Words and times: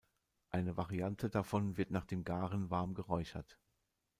Eine 0.49 0.77
Variante 0.77 1.29
davon 1.29 1.77
wird 1.77 1.91
nach 1.91 2.07
dem 2.07 2.23
Garen 2.23 2.71
warm 2.71 2.95
geräuchert. 2.95 3.59